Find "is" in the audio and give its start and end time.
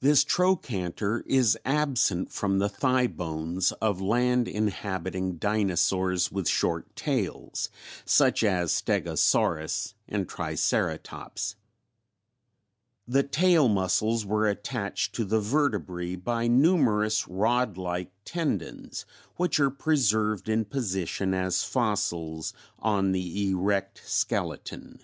1.26-1.58